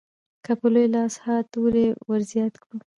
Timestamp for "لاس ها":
0.95-1.35